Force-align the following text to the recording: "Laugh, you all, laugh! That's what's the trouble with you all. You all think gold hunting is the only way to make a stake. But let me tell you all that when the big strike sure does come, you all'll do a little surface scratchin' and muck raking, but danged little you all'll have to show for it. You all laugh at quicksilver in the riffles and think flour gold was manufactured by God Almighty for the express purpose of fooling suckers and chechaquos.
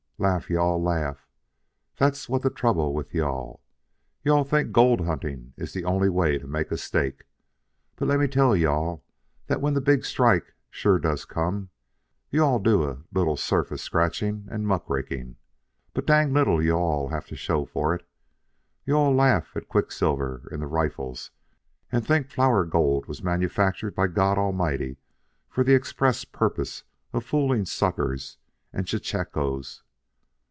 "Laugh, 0.21 0.51
you 0.51 0.59
all, 0.59 0.79
laugh! 0.79 1.25
That's 1.97 2.29
what's 2.29 2.43
the 2.43 2.51
trouble 2.51 2.93
with 2.93 3.11
you 3.11 3.23
all. 3.25 3.59
You 4.23 4.33
all 4.33 4.43
think 4.43 4.71
gold 4.71 5.01
hunting 5.03 5.55
is 5.57 5.73
the 5.73 5.83
only 5.83 6.09
way 6.09 6.37
to 6.37 6.45
make 6.45 6.69
a 6.69 6.77
stake. 6.77 7.23
But 7.95 8.07
let 8.07 8.19
me 8.19 8.27
tell 8.27 8.55
you 8.55 8.69
all 8.69 9.03
that 9.47 9.61
when 9.61 9.73
the 9.73 9.81
big 9.81 10.05
strike 10.05 10.53
sure 10.69 10.99
does 10.99 11.25
come, 11.25 11.71
you 12.29 12.43
all'll 12.43 12.59
do 12.59 12.83
a 12.83 13.01
little 13.11 13.35
surface 13.35 13.81
scratchin' 13.81 14.47
and 14.51 14.67
muck 14.67 14.87
raking, 14.91 15.37
but 15.95 16.05
danged 16.05 16.35
little 16.35 16.61
you 16.61 16.73
all'll 16.73 17.07
have 17.07 17.25
to 17.25 17.35
show 17.35 17.65
for 17.65 17.95
it. 17.95 18.07
You 18.85 18.93
all 18.97 19.15
laugh 19.15 19.57
at 19.57 19.69
quicksilver 19.69 20.47
in 20.51 20.59
the 20.59 20.67
riffles 20.67 21.31
and 21.91 22.05
think 22.05 22.29
flour 22.29 22.63
gold 22.63 23.07
was 23.07 23.23
manufactured 23.23 23.95
by 23.95 24.05
God 24.05 24.37
Almighty 24.37 24.97
for 25.49 25.63
the 25.63 25.73
express 25.73 26.25
purpose 26.25 26.83
of 27.11 27.25
fooling 27.25 27.65
suckers 27.65 28.37
and 28.71 28.85
chechaquos. 28.85 29.81